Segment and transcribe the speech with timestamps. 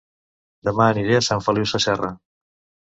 [0.69, 2.15] Dema aniré a Sant Feliu Sasserra